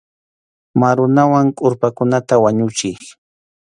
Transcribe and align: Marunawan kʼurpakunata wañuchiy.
Marunawan 0.79 1.47
kʼurpakunata 1.57 2.35
wañuchiy. 2.43 2.95